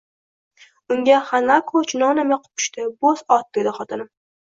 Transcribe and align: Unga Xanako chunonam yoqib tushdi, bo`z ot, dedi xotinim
Unga 0.95 1.19
Xanako 1.27 1.83
chunonam 1.93 2.35
yoqib 2.37 2.65
tushdi, 2.65 2.91
bo`z 3.07 3.17
ot, 3.41 3.51
dedi 3.61 3.79
xotinim 3.81 4.15